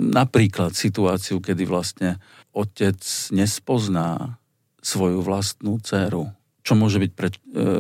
napríklad 0.09 0.73
situáciu, 0.73 1.45
kedy 1.45 1.69
vlastne 1.69 2.17
otec 2.57 2.97
nespozná 3.37 4.41
svoju 4.81 5.21
vlastnú 5.21 5.77
dceru. 5.85 6.33
Čo 6.61 6.77
môže 6.77 7.01
byť 7.01 7.13
pre 7.17 7.29
e, 7.33 7.37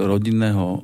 rodinného 0.08 0.66
e, 0.72 0.78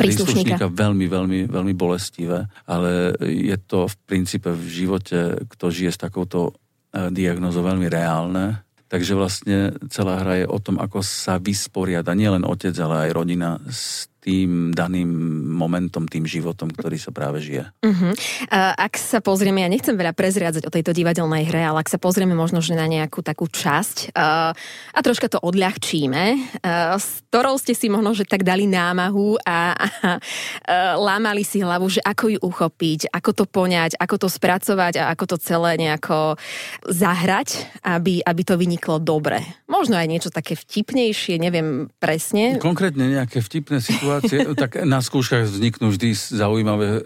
príslušníka 0.00 0.72
veľmi, 0.72 1.04
veľmi, 1.04 1.40
veľmi 1.52 1.74
bolestivé, 1.76 2.48
ale 2.64 3.12
je 3.20 3.56
to 3.60 3.86
v 3.90 3.94
princípe 4.08 4.48
v 4.48 4.64
živote, 4.64 5.44
kto 5.44 5.64
žije 5.68 5.90
s 5.92 6.00
takouto 6.00 6.52
e, 6.94 7.12
diagnozou 7.12 7.60
veľmi 7.60 7.86
reálne. 7.92 8.64
Takže 8.88 9.12
vlastne 9.18 9.74
celá 9.90 10.22
hra 10.22 10.44
je 10.44 10.46
o 10.46 10.58
tom, 10.62 10.78
ako 10.78 11.02
sa 11.02 11.42
vysporiada 11.42 12.14
nielen 12.14 12.46
otec, 12.46 12.72
ale 12.78 13.08
aj 13.08 13.16
rodina 13.16 13.58
s 13.66 14.06
tým 14.24 14.72
daným 14.72 15.04
momentom, 15.52 16.08
tým 16.08 16.24
životom, 16.24 16.72
ktorý 16.72 16.96
sa 16.96 17.12
práve 17.12 17.44
žije. 17.44 17.68
Uh-huh. 17.84 18.16
Ak 18.56 18.96
sa 18.96 19.20
pozrieme, 19.20 19.60
ja 19.60 19.68
nechcem 19.68 19.92
veľa 19.92 20.16
prezriadzať 20.16 20.64
o 20.64 20.72
tejto 20.72 20.96
divadelnej 20.96 21.44
hre, 21.44 21.60
ale 21.60 21.84
ak 21.84 21.92
sa 21.92 22.00
pozrieme 22.00 22.32
možno 22.32 22.64
že 22.64 22.72
na 22.72 22.88
nejakú 22.88 23.20
takú 23.20 23.44
časť 23.52 24.16
uh, 24.16 24.56
a 24.96 24.98
troška 25.04 25.28
to 25.28 25.36
odľahčíme, 25.44 26.24
uh, 26.64 26.96
s 26.96 27.20
ktorou 27.28 27.60
ste 27.60 27.76
si 27.76 27.92
možno 27.92 28.16
že 28.16 28.24
tak 28.24 28.48
dali 28.48 28.64
námahu 28.64 29.36
a, 29.44 29.76
a 29.76 30.16
uh, 30.16 30.96
lámali 30.96 31.44
si 31.44 31.60
hlavu, 31.60 31.84
že 31.92 32.00
ako 32.00 32.24
ju 32.32 32.38
uchopiť, 32.40 33.12
ako 33.12 33.30
to 33.36 33.44
poňať, 33.44 34.00
ako 34.00 34.24
to 34.24 34.28
spracovať 34.32 35.04
a 35.04 35.12
ako 35.12 35.24
to 35.34 35.36
celé 35.36 35.76
nejako 35.76 36.40
zahrať, 36.88 37.68
aby, 37.84 38.24
aby 38.24 38.42
to 38.46 38.56
vyniklo 38.56 38.96
dobre. 38.96 39.44
Možno 39.68 40.00
aj 40.00 40.08
niečo 40.08 40.30
také 40.32 40.56
vtipnejšie, 40.56 41.36
neviem 41.36 41.92
presne. 42.00 42.56
Konkrétne 42.56 43.04
nejaké 43.04 43.44
vtipné 43.44 43.84
situácie 43.84 44.12
situácie, 44.20 44.54
tak 44.62 44.82
na 44.86 45.00
skúškach 45.02 45.46
vzniknú 45.46 45.90
vždy 45.90 46.14
zaujímavé 46.14 46.88
e, 46.88 47.00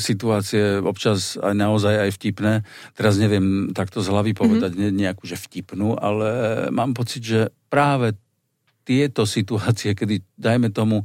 situácie, 0.00 0.80
občas 0.80 1.36
aj 1.36 1.54
naozaj 1.56 2.08
aj 2.08 2.10
vtipné. 2.16 2.52
Teraz 2.96 3.20
neviem 3.20 3.72
takto 3.76 4.00
z 4.00 4.08
hlavy 4.12 4.32
povedať 4.32 4.72
mm-hmm. 4.76 4.96
nejakú, 4.96 5.24
že 5.28 5.36
vtipnú, 5.36 5.96
ale 5.96 6.28
mám 6.72 6.96
pocit, 6.96 7.22
že 7.24 7.40
práve 7.68 8.16
tieto 8.86 9.26
situácie, 9.26 9.98
kedy, 9.98 10.22
dajme 10.38 10.70
tomu, 10.70 11.02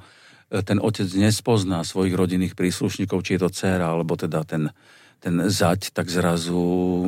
e, 0.50 0.62
ten 0.62 0.77
otec 0.77 1.10
nespozná 1.17 1.81
svojich 1.81 2.13
rodinných 2.13 2.53
príslušníkov, 2.53 3.25
či 3.25 3.36
je 3.38 3.41
to 3.48 3.50
dcera, 3.50 3.91
alebo 3.91 4.13
teda 4.13 4.46
ten, 4.46 4.70
ten 5.17 5.50
zať, 5.50 5.93
tak 5.96 6.10
zrazu 6.10 6.60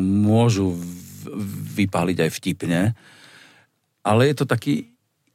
môžu 0.02 0.74
vypáliť 1.78 2.18
aj 2.26 2.32
vtipne. 2.34 2.82
Ale 4.04 4.28
je 4.28 4.36
to 4.36 4.46
taký 4.46 4.93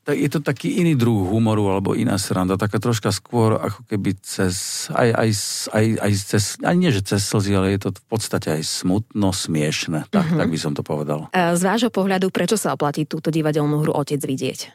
tak 0.09 0.17
je 0.17 0.31
to 0.33 0.41
taký 0.41 0.81
iný 0.81 0.97
druh 0.97 1.29
humoru 1.29 1.69
alebo 1.69 1.93
iná 1.93 2.17
sranda, 2.17 2.57
taká 2.57 2.81
troška 2.81 3.13
skôr 3.13 3.61
ako 3.61 3.85
keby 3.93 4.17
cez, 4.25 4.89
aj, 4.89 5.13
aj, 5.13 5.31
aj, 5.69 5.87
aj 6.01 6.13
cez, 6.17 6.45
aj 6.65 6.77
nie 6.81 6.89
že 6.89 7.05
cez 7.05 7.21
slzy, 7.29 7.53
ale 7.53 7.77
je 7.77 7.81
to 7.85 7.91
v 7.93 8.07
podstate 8.09 8.49
aj 8.57 8.65
smutno, 8.65 9.37
smiešne, 9.37 10.09
tak, 10.09 10.33
uh-huh. 10.33 10.41
tak 10.41 10.49
by 10.49 10.57
som 10.57 10.73
to 10.73 10.81
povedal. 10.81 11.29
Z 11.37 11.61
vášho 11.61 11.93
pohľadu, 11.93 12.33
prečo 12.33 12.57
sa 12.57 12.73
oplatí 12.73 13.05
túto 13.05 13.29
divadelnú 13.29 13.85
hru 13.85 13.93
Otec 13.93 14.25
vidieť? 14.25 14.59
E, 14.65 14.69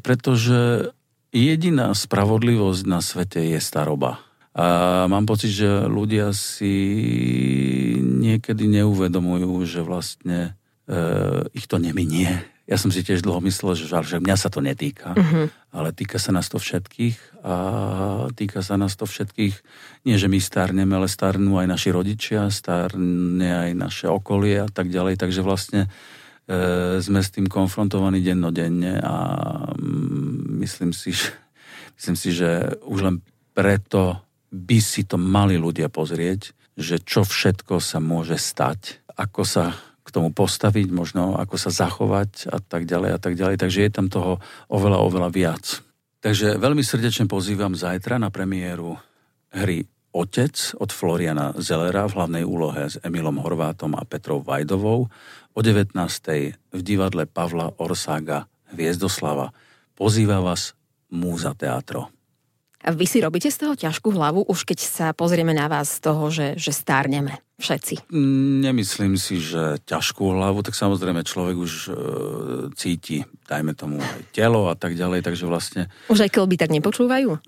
pretože 0.00 0.88
jediná 1.28 1.92
spravodlivosť 1.92 2.82
na 2.88 3.04
svete 3.04 3.44
je 3.52 3.60
staroba. 3.60 4.24
A 4.56 5.04
mám 5.12 5.28
pocit, 5.28 5.52
že 5.52 5.68
ľudia 5.84 6.32
si 6.32 6.72
niekedy 8.00 8.64
neuvedomujú, 8.80 9.60
že 9.68 9.84
vlastne 9.84 10.56
e, 10.86 10.98
ich 11.54 11.66
to 11.66 11.76
neminie. 11.78 12.42
Ja 12.66 12.74
som 12.74 12.90
si 12.90 13.06
tiež 13.06 13.22
dlho 13.22 13.38
myslel, 13.46 13.78
že, 13.78 13.86
že 13.86 14.18
mňa 14.18 14.36
sa 14.38 14.50
to 14.50 14.58
netýka, 14.58 15.14
uh-huh. 15.14 15.46
ale 15.70 15.94
týka 15.94 16.18
sa 16.18 16.34
nás 16.34 16.50
to 16.50 16.58
všetkých 16.58 17.46
a 17.46 17.54
týka 18.34 18.58
sa 18.58 18.74
nás 18.74 18.98
to 18.98 19.06
všetkých, 19.06 19.54
nie 20.02 20.16
že 20.18 20.26
my 20.26 20.42
starneme, 20.42 20.98
ale 20.98 21.06
starnú 21.06 21.62
aj 21.62 21.66
naši 21.70 21.94
rodičia, 21.94 22.50
starne 22.50 23.70
aj 23.70 23.70
naše 23.70 24.06
okolie 24.10 24.66
a 24.66 24.70
tak 24.70 24.90
ďalej, 24.90 25.14
takže 25.14 25.46
vlastne 25.46 25.86
e, 26.50 26.98
sme 26.98 27.22
s 27.22 27.30
tým 27.30 27.46
konfrontovaní 27.46 28.18
dennodenne 28.18 28.98
a 28.98 29.14
mm, 29.78 30.58
myslím 30.58 30.90
si, 30.90 31.14
že, 31.14 31.30
myslím 32.02 32.16
si, 32.18 32.34
že 32.34 32.82
už 32.82 32.98
len 33.06 33.16
preto 33.54 34.26
by 34.50 34.78
si 34.82 35.06
to 35.06 35.14
mali 35.14 35.54
ľudia 35.54 35.86
pozrieť, 35.86 36.50
že 36.76 36.98
čo 36.98 37.22
všetko 37.22 37.78
sa 37.78 38.02
môže 38.02 38.36
stať, 38.36 39.06
ako 39.14 39.42
sa 39.46 39.64
k 40.06 40.14
tomu 40.14 40.30
postaviť, 40.30 40.94
možno 40.94 41.34
ako 41.34 41.58
sa 41.58 41.74
zachovať 41.74 42.46
a 42.46 42.62
tak 42.62 42.86
ďalej 42.86 43.10
a 43.10 43.18
tak 43.18 43.34
ďalej. 43.34 43.58
Takže 43.58 43.82
je 43.82 43.90
tam 43.90 44.06
toho 44.06 44.38
oveľa, 44.70 45.02
oveľa 45.02 45.28
viac. 45.34 45.82
Takže 46.22 46.62
veľmi 46.62 46.86
srdečne 46.86 47.26
pozývam 47.26 47.74
zajtra 47.74 48.22
na 48.22 48.30
premiéru 48.30 48.94
hry 49.50 49.82
Otec 50.16 50.78
od 50.80 50.90
Floriana 50.94 51.52
Zellera 51.60 52.08
v 52.08 52.16
hlavnej 52.16 52.44
úlohe 52.46 52.88
s 52.88 52.96
Emilom 53.04 53.36
Horvátom 53.42 53.92
a 53.98 54.06
Petrou 54.06 54.40
Vajdovou 54.40 55.10
o 55.52 55.60
19. 55.60 55.92
v 56.56 56.80
divadle 56.80 57.28
Pavla 57.28 57.74
Orsága 57.76 58.48
Hviezdoslava. 58.72 59.52
Pozýva 59.92 60.40
vás 60.40 60.72
Múza 61.12 61.52
Teatro. 61.52 62.08
A 62.86 62.94
vy 62.94 63.04
si 63.04 63.18
robíte 63.20 63.50
z 63.50 63.66
toho 63.66 63.74
ťažkú 63.74 64.14
hlavu, 64.14 64.46
už 64.46 64.62
keď 64.62 64.78
sa 64.82 65.06
pozrieme 65.12 65.52
na 65.52 65.66
vás 65.66 65.98
z 65.98 66.00
toho, 66.00 66.30
že, 66.30 66.54
že 66.56 66.70
stárneme 66.70 67.45
všetci? 67.56 68.12
Nemyslím 68.62 69.16
si, 69.16 69.40
že 69.40 69.80
ťažkú 69.88 70.22
hlavu, 70.22 70.60
tak 70.60 70.76
samozrejme 70.76 71.24
človek 71.24 71.56
už 71.56 71.72
e, 71.72 71.90
cíti, 72.76 73.24
dajme 73.48 73.72
tomu 73.72 74.00
aj 74.00 74.20
telo 74.36 74.68
a 74.68 74.76
tak 74.76 74.94
ďalej, 74.94 75.24
takže 75.24 75.48
vlastne... 75.48 75.88
Už 76.12 76.28
aj 76.28 76.30
klby 76.36 76.60
tak 76.60 76.72
nepočúvajú? 76.72 77.40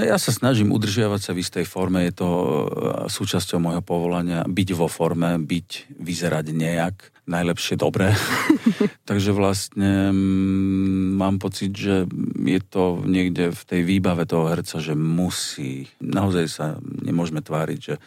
Ja 0.00 0.18
sa 0.18 0.32
snažím 0.32 0.72
udržiavať 0.72 1.20
sa 1.20 1.32
v 1.36 1.44
istej 1.44 1.64
forme, 1.68 2.08
je 2.08 2.14
to 2.16 2.28
e, 2.28 2.66
súčasťou 3.12 3.60
môjho 3.60 3.82
povolania, 3.84 4.48
byť 4.48 4.68
vo 4.72 4.88
forme, 4.88 5.36
byť, 5.36 6.00
vyzerať 6.00 6.46
nejak, 6.56 6.96
najlepšie 7.28 7.76
dobré. 7.76 8.16
Takže 9.10 9.30
vlastne 9.34 10.12
mm, 10.12 11.18
mám 11.18 11.36
pocit, 11.38 11.72
že 11.74 12.06
je 12.38 12.60
to 12.62 13.02
niekde 13.04 13.52
v 13.52 13.62
tej 13.64 13.80
výbave 13.84 14.24
toho 14.28 14.48
herca, 14.50 14.78
že 14.80 14.94
musí. 14.94 15.88
Naozaj 16.00 16.46
sa 16.48 16.66
nemôžeme 17.08 17.40
tváriť, 17.40 17.78
že 17.80 17.94
e, 17.96 18.00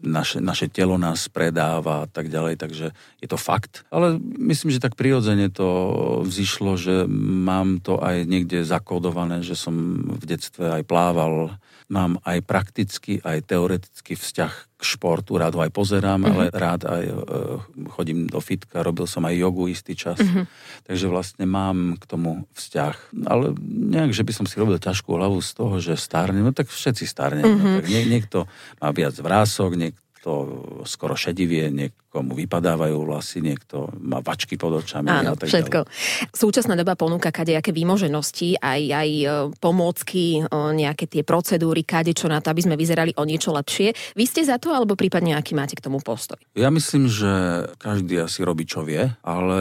naše, 0.00 0.40
naše 0.40 0.72
telo 0.72 0.96
nás 0.96 1.28
predáva 1.28 2.04
a 2.04 2.08
tak 2.08 2.32
ďalej, 2.32 2.56
takže 2.56 2.86
je 3.20 3.28
to 3.28 3.36
fakt. 3.36 3.84
Ale 3.92 4.16
myslím, 4.40 4.72
že 4.72 4.80
tak 4.80 4.96
prirodzene 4.96 5.52
to 5.52 5.68
vzýšlo, 6.24 6.80
že 6.80 7.04
mám 7.44 7.84
to 7.84 8.00
aj 8.00 8.24
niekde 8.24 8.64
zakódované, 8.64 9.44
že 9.44 9.54
som 9.54 9.76
v 10.08 10.24
detstve 10.24 10.80
aj 10.80 10.82
plával 10.88 11.60
Mám 11.92 12.16
aj 12.24 12.40
praktický, 12.48 13.20
aj 13.20 13.44
teoretický 13.44 14.16
vzťah 14.16 14.73
športu, 14.84 15.40
rád 15.40 15.56
ho 15.56 15.64
aj 15.64 15.72
pozerám, 15.72 16.20
uh-huh. 16.20 16.32
ale 16.36 16.44
rád 16.52 16.84
aj 16.84 17.04
e, 17.08 17.14
chodím 17.96 18.28
do 18.28 18.38
fitka, 18.38 18.84
robil 18.84 19.08
som 19.08 19.24
aj 19.24 19.34
jogu 19.34 19.72
istý 19.72 19.96
čas. 19.96 20.20
Uh-huh. 20.20 20.44
Takže 20.84 21.08
vlastne 21.08 21.48
mám 21.48 21.96
k 21.96 22.04
tomu 22.04 22.44
vzťah. 22.52 23.16
Ale 23.24 23.56
nejak, 23.64 24.12
že 24.12 24.22
by 24.22 24.32
som 24.36 24.46
si 24.46 24.60
robil 24.60 24.76
ťažkú 24.76 25.08
hlavu 25.16 25.40
z 25.40 25.50
toho, 25.56 25.74
že 25.80 25.96
stárne, 25.96 26.44
no 26.44 26.52
tak 26.52 26.68
všetci 26.68 27.04
stárne. 27.08 27.42
Uh-huh. 27.42 27.80
Tak 27.80 27.88
nie, 27.88 28.04
niekto 28.04 28.44
má 28.78 28.92
viac 28.92 29.16
vrások, 29.16 29.74
niekto 30.24 30.32
skoro 30.88 31.12
šedivie, 31.12 31.68
niekomu 31.68 32.32
vypadávajú 32.32 32.96
vlasy, 33.04 33.44
niekto 33.44 33.92
má 34.00 34.24
vačky 34.24 34.56
pod 34.56 34.80
očami. 34.80 35.12
Áno, 35.12 35.36
a 35.36 35.38
tak 35.38 35.52
všetko. 35.52 35.78
Ďalej. 35.84 36.32
Súčasná 36.32 36.74
doba 36.80 36.96
ponúka 36.96 37.28
kadejaké 37.28 37.76
výmoženosti, 37.76 38.56
aj, 38.56 38.82
aj 38.88 39.10
e, 39.20 39.26
pomôcky, 39.60 40.40
e, 40.40 40.42
nejaké 40.48 41.04
tie 41.12 41.20
procedúry, 41.28 41.84
kade 41.84 42.16
čo 42.16 42.32
na 42.32 42.40
to, 42.40 42.48
aby 42.48 42.64
sme 42.64 42.80
vyzerali 42.80 43.12
o 43.20 43.28
niečo 43.28 43.52
lepšie. 43.52 44.16
Vy 44.16 44.24
ste 44.24 44.48
za 44.48 44.56
to, 44.56 44.72
alebo 44.72 44.96
prípadne 44.96 45.36
aký 45.36 45.52
máte 45.52 45.76
k 45.76 45.84
tomu 45.84 46.00
postoj? 46.00 46.40
Ja 46.56 46.72
myslím, 46.72 47.04
že 47.04 47.68
každý 47.76 48.24
asi 48.24 48.40
robí, 48.48 48.64
čo 48.64 48.80
vie, 48.80 49.12
ale 49.20 49.58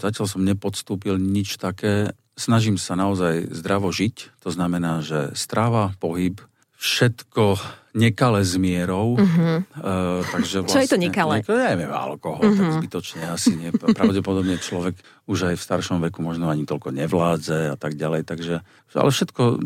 zatiaľ 0.00 0.26
som 0.32 0.40
nepodstúpil 0.40 1.20
nič 1.20 1.60
také. 1.60 2.16
Snažím 2.34 2.80
sa 2.80 2.96
naozaj 2.96 3.52
zdravo 3.52 3.92
žiť, 3.92 4.40
to 4.42 4.50
znamená, 4.50 5.04
že 5.04 5.36
strava, 5.38 5.94
pohyb, 6.02 6.40
všetko 6.80 7.83
nekale 7.94 8.42
s 8.42 8.58
mierou. 8.58 9.14
Uh-huh. 9.14 9.62
Uh, 9.78 10.20
takže 10.34 10.66
vlastne, 10.66 10.74
Čo 10.74 10.82
je 10.82 10.88
to 10.90 10.98
vlastne 10.98 11.06
nekale? 11.06 11.34
Niekto, 11.40 11.54
neviem, 11.54 11.92
alkohol, 11.94 12.42
uh-huh. 12.42 12.58
tak 12.58 12.68
zbytočne 12.82 13.22
asi 13.30 13.54
nie. 13.54 13.70
Pravdepodobne 13.70 14.58
človek 14.58 14.98
už 15.24 15.54
aj 15.54 15.56
v 15.56 15.62
staršom 15.62 15.98
veku 16.10 16.20
možno 16.20 16.52
ani 16.52 16.68
toľko 16.68 16.92
nevládze 16.92 17.72
a 17.72 17.76
tak 17.78 17.96
ďalej. 17.96 18.28
Takže, 18.28 18.54
ale 18.98 19.10
všetko 19.14 19.62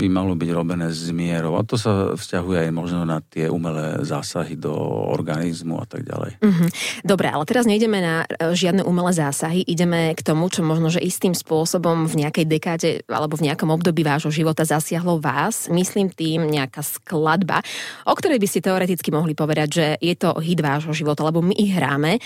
by 0.00 0.06
malo 0.08 0.32
byť 0.38 0.50
robené 0.54 0.88
s 0.88 1.10
mierou. 1.10 1.58
A 1.58 1.66
to 1.66 1.74
sa 1.76 2.14
vzťahuje 2.14 2.70
aj 2.70 2.72
možno 2.72 3.02
na 3.04 3.20
tie 3.20 3.50
umelé 3.50 4.00
zásahy 4.06 4.56
do 4.56 4.72
organizmu 5.12 5.82
a 5.82 5.86
tak 5.90 6.06
ďalej. 6.06 6.40
Uh-huh. 6.40 6.68
Dobre, 7.04 7.28
ale 7.28 7.44
teraz 7.44 7.66
nejdeme 7.66 7.98
na 8.00 8.24
e, 8.24 8.54
žiadne 8.54 8.86
umelé 8.86 9.12
zásahy. 9.12 9.66
Ideme 9.66 10.14
k 10.14 10.22
tomu, 10.22 10.46
čo 10.48 10.64
možno, 10.64 10.88
že 10.88 11.02
istým 11.02 11.34
spôsobom 11.34 12.06
v 12.06 12.24
nejakej 12.24 12.46
dekáde 12.46 12.90
alebo 13.10 13.34
v 13.36 13.50
nejakom 13.50 13.68
období 13.74 14.06
vášho 14.06 14.30
života 14.30 14.62
zasiahlo 14.64 15.18
vás. 15.18 15.66
Myslím 15.68 16.08
tým 16.08 16.48
nejaká 16.48 16.80
skladba, 16.80 17.63
o 18.04 18.14
ktorej 18.14 18.38
by 18.40 18.48
ste 18.48 18.64
teoreticky 18.64 19.08
mohli 19.10 19.36
povedať, 19.36 19.68
že 19.68 19.86
je 20.00 20.14
to 20.16 20.36
hit 20.40 20.60
vášho 20.60 20.94
života, 20.94 21.26
lebo 21.26 21.44
my 21.44 21.54
ich 21.56 21.72
hráme. 21.74 22.22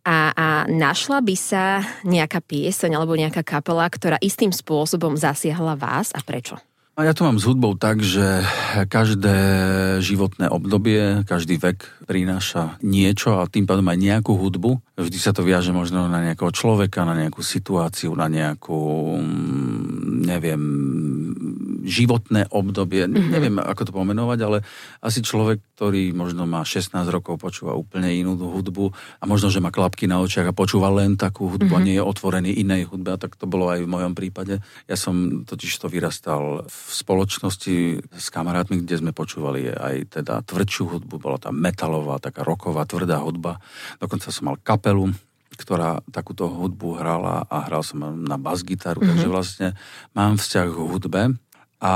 A, 0.00 0.32
a 0.32 0.46
našla 0.64 1.20
by 1.20 1.36
sa 1.36 1.84
nejaká 2.08 2.40
pieseň 2.40 2.96
alebo 2.96 3.20
nejaká 3.20 3.44
kapela, 3.44 3.84
ktorá 3.84 4.16
istým 4.24 4.48
spôsobom 4.48 5.12
zasiahla 5.12 5.76
vás 5.76 6.08
a 6.16 6.24
prečo? 6.24 6.56
A 7.00 7.08
ja 7.08 7.16
to 7.16 7.24
mám 7.24 7.40
s 7.40 7.48
hudbou 7.48 7.80
tak, 7.80 8.04
že 8.04 8.44
každé 8.92 9.36
životné 10.04 10.52
obdobie, 10.52 11.24
každý 11.24 11.56
vek 11.56 12.04
prináša 12.04 12.76
niečo 12.84 13.40
a 13.40 13.48
tým 13.48 13.64
pádom 13.64 13.88
aj 13.88 13.96
nejakú 13.96 14.36
hudbu. 14.36 15.00
Vždy 15.00 15.16
sa 15.16 15.32
to 15.32 15.40
viaže 15.40 15.72
možno 15.72 16.12
na 16.12 16.20
nejakého 16.20 16.52
človeka, 16.52 17.08
na 17.08 17.16
nejakú 17.16 17.40
situáciu, 17.40 18.12
na 18.12 18.28
nejakú, 18.28 19.16
mm, 19.16 20.28
neviem, 20.28 20.60
životné 21.84 22.52
obdobie, 22.52 23.06
mm-hmm. 23.06 23.30
neviem 23.30 23.56
ako 23.60 23.82
to 23.88 23.92
pomenovať, 23.92 24.38
ale 24.44 24.58
asi 25.00 25.24
človek, 25.24 25.60
ktorý 25.76 26.12
možno 26.12 26.44
má 26.44 26.64
16 26.64 26.92
rokov, 27.08 27.40
počúva 27.40 27.72
úplne 27.76 28.12
inú 28.12 28.36
hudbu 28.36 28.92
a 29.20 29.24
možno, 29.24 29.48
že 29.48 29.64
má 29.64 29.72
klapky 29.72 30.04
na 30.04 30.20
očiach 30.20 30.50
a 30.50 30.56
počúva 30.56 30.92
len 30.92 31.16
takú 31.16 31.48
hudbu 31.48 31.72
mm-hmm. 31.72 31.84
a 31.84 31.86
nie 31.86 31.96
je 31.96 32.04
otvorený 32.04 32.50
inej 32.52 32.92
hudbe, 32.92 33.16
a 33.16 33.20
tak 33.20 33.36
to 33.36 33.48
bolo 33.48 33.72
aj 33.72 33.84
v 33.84 33.92
mojom 33.92 34.12
prípade. 34.12 34.60
Ja 34.84 34.96
som 34.96 35.46
totiž 35.48 35.72
to 35.80 35.88
vyrastal 35.88 36.68
v 36.68 36.90
spoločnosti 36.92 37.76
s 38.12 38.26
kamarátmi, 38.28 38.84
kde 38.84 39.00
sme 39.00 39.12
počúvali 39.16 39.72
aj 39.72 40.20
teda 40.20 40.44
tvrdšiu 40.44 40.96
hudbu, 40.96 41.16
bola 41.16 41.38
tam 41.40 41.56
metalová, 41.56 42.20
taká 42.20 42.44
roková, 42.44 42.84
tvrdá 42.84 43.20
hudba. 43.24 43.60
Dokonca 43.98 44.28
som 44.28 44.52
mal 44.52 44.56
kapelu, 44.60 45.12
ktorá 45.60 46.00
takúto 46.08 46.48
hudbu 46.48 46.96
hrala 46.96 47.44
a 47.44 47.68
hral 47.68 47.84
som 47.84 48.00
na 48.00 48.40
bas-gitaru, 48.40 49.04
mm-hmm. 49.04 49.10
takže 49.12 49.28
vlastne 49.28 49.68
mám 50.16 50.40
vzťah 50.40 50.66
k 50.72 50.76
hudbe 50.80 51.22
a 51.80 51.92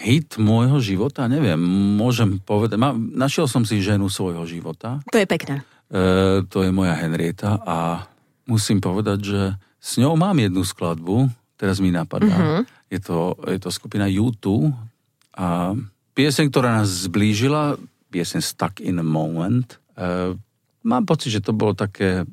hit 0.00 0.40
môjho 0.40 0.80
života, 0.80 1.28
neviem, 1.28 1.60
môžem 1.96 2.40
povedať, 2.40 2.80
má, 2.80 2.96
našiel 2.96 3.44
som 3.44 3.64
si 3.68 3.84
ženu 3.84 4.08
svojho 4.08 4.44
života. 4.48 5.00
To 5.12 5.20
je 5.20 5.28
pekné. 5.28 5.60
E, 5.92 6.40
to 6.48 6.64
je 6.64 6.70
moja 6.72 6.96
Henrieta 6.96 7.60
a 7.60 8.08
musím 8.48 8.80
povedať, 8.80 9.18
že 9.20 9.40
s 9.80 10.00
ňou 10.00 10.16
mám 10.16 10.36
jednu 10.36 10.64
skladbu, 10.64 11.28
teraz 11.60 11.80
mi 11.84 11.92
napadá. 11.92 12.32
Mm-hmm. 12.32 12.62
Je, 12.88 13.00
to, 13.00 13.36
je 13.48 13.58
to 13.60 13.68
skupina 13.72 14.08
YouTube 14.08 14.72
a 15.36 15.76
pieseň, 16.16 16.48
ktorá 16.48 16.80
nás 16.80 17.08
zblížila, 17.08 17.76
pieseň 18.08 18.40
Stuck 18.40 18.80
in 18.80 19.00
a 19.00 19.06
Moment. 19.06 19.76
E, 19.96 20.32
mám 20.84 21.04
pocit, 21.04 21.32
že 21.32 21.44
to 21.44 21.52
bolo 21.52 21.76
také 21.76 22.24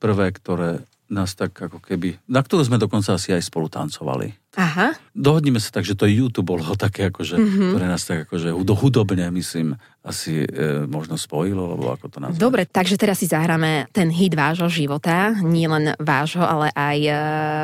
prvé, 0.00 0.32
ktoré 0.32 0.84
nás 1.10 1.34
tak 1.34 1.56
ako 1.58 1.82
keby, 1.82 2.22
na 2.30 2.40
ktorú 2.40 2.62
sme 2.62 2.78
dokonca 2.78 3.18
asi 3.18 3.34
aj 3.34 3.42
spolu 3.42 3.66
tancovali. 3.66 4.39
Aha. 4.58 4.98
Dohodnime 5.14 5.62
sa 5.62 5.70
tak, 5.70 5.86
že 5.86 5.94
to 5.94 6.10
YouTube 6.10 6.50
bolo 6.50 6.66
také 6.74 7.06
akože, 7.06 7.38
mm-hmm. 7.38 7.70
ktoré 7.70 7.86
nás 7.86 8.02
tak 8.02 8.26
akože 8.26 8.50
hudobne, 8.50 9.30
myslím, 9.30 9.78
asi 10.02 10.42
e, 10.42 10.90
možno 10.90 11.14
spojilo, 11.14 11.70
alebo 11.70 11.94
ako 11.94 12.06
to 12.10 12.18
nazvať. 12.18 12.42
Dobre, 12.42 12.62
takže 12.66 12.98
teraz 12.98 13.22
si 13.22 13.30
zahráme 13.30 13.86
ten 13.94 14.10
hit 14.10 14.34
vášho 14.34 14.66
života, 14.66 15.38
nie 15.46 15.70
len 15.70 15.94
vášho, 16.02 16.42
ale 16.42 16.74
aj 16.74 16.98
e, 16.98 17.12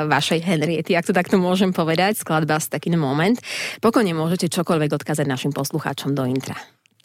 vašej 0.06 0.40
Henriety, 0.46 0.94
ak 0.94 1.10
to 1.10 1.16
takto 1.16 1.42
môžem 1.42 1.74
povedať, 1.74 2.22
skladba 2.22 2.62
z 2.62 2.70
taký 2.70 2.94
moment. 2.94 3.34
Pokojne 3.82 4.14
môžete 4.14 4.46
čokoľvek 4.46 4.94
odkázať 5.02 5.26
našim 5.26 5.50
poslucháčom 5.50 6.14
do 6.14 6.22
intra 6.22 6.54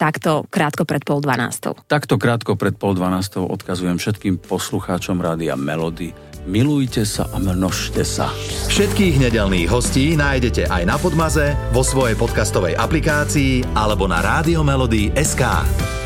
takto 0.02 0.42
krátko 0.50 0.82
pred 0.82 1.06
pol 1.06 1.22
dvanástou. 1.22 1.78
Takto 1.86 2.18
krátko 2.18 2.58
pred 2.58 2.74
pol 2.74 2.98
dvanástou 2.98 3.46
odkazujem 3.46 4.02
všetkým 4.02 4.42
poslucháčom 4.42 5.22
Rádia 5.22 5.54
Melody, 5.54 6.10
milujte 6.42 7.06
sa 7.06 7.30
a 7.30 7.38
množte 7.38 8.02
sa. 8.02 8.26
Všetkých 8.66 9.22
nedelných 9.22 9.70
hostí 9.70 10.18
nájdete 10.18 10.66
aj 10.66 10.82
na 10.90 10.98
Podmaze, 10.98 11.54
vo 11.70 11.86
svojej 11.86 12.18
podcastovej 12.18 12.74
aplikácii 12.74 13.78
alebo 13.78 14.10
na 14.10 14.18
SK. 15.14 16.01